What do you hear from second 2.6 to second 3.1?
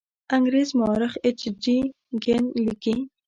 لیکي.